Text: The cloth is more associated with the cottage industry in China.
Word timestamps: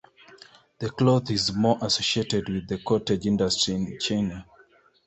The 0.79 0.89
cloth 0.89 1.29
is 1.29 1.53
more 1.53 1.77
associated 1.79 2.49
with 2.49 2.67
the 2.67 2.79
cottage 2.79 3.27
industry 3.27 3.75
in 3.75 3.99
China. 3.99 4.47